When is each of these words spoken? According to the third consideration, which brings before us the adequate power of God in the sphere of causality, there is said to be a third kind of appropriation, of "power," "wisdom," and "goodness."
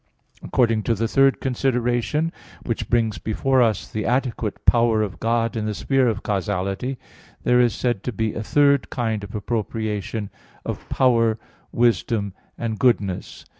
According 0.41 0.81
to 0.85 0.95
the 0.95 1.07
third 1.07 1.39
consideration, 1.39 2.31
which 2.63 2.89
brings 2.89 3.19
before 3.19 3.61
us 3.61 3.87
the 3.87 4.03
adequate 4.07 4.65
power 4.65 5.03
of 5.03 5.19
God 5.19 5.55
in 5.55 5.67
the 5.67 5.75
sphere 5.75 6.07
of 6.07 6.23
causality, 6.23 6.97
there 7.43 7.61
is 7.61 7.75
said 7.75 8.01
to 8.05 8.11
be 8.11 8.33
a 8.33 8.41
third 8.41 8.89
kind 8.89 9.23
of 9.23 9.35
appropriation, 9.35 10.31
of 10.65 10.89
"power," 10.89 11.37
"wisdom," 11.71 12.33
and 12.57 12.79
"goodness." 12.79 13.45